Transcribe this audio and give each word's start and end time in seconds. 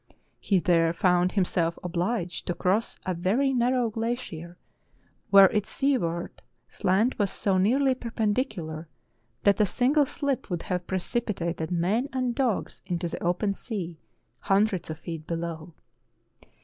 He 0.39 0.57
there 0.57 0.93
found 0.93 1.33
himself 1.33 1.77
obliged 1.83 2.47
to 2.47 2.55
cross 2.55 2.97
a 3.05 3.13
very 3.13 3.53
narrow 3.53 3.91
glacier, 3.91 4.57
where 5.29 5.45
its 5.51 5.69
seaward 5.69 6.41
slant 6.67 7.19
was 7.19 7.29
so 7.29 7.59
nearly 7.59 7.93
perpendicular 7.93 8.89
that 9.43 9.61
a 9.61 9.65
single 9.67 10.05
sHp 10.05 10.49
would 10.49 10.63
have 10.63 10.87
precipitated 10.87 11.69
men 11.69 12.09
and 12.13 12.33
dogs 12.33 12.81
into 12.87 13.07
the 13.09 13.21
open 13.23 13.53
sea, 13.53 13.99
hundreds 14.39 14.89
of 14.89 14.97
feet 14.97 15.27
below. 15.27 15.75